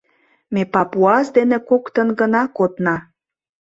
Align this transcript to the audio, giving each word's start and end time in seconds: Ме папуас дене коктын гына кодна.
Ме 0.53 0.61
папуас 0.73 1.27
дене 1.37 1.57
коктын 1.69 2.09
гына 2.19 2.43
кодна. 2.57 2.95